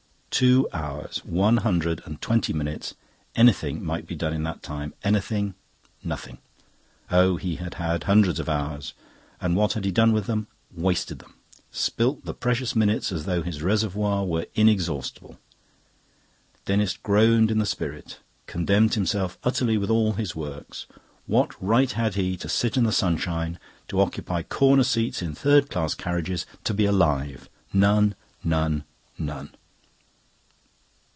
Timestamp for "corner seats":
24.43-25.21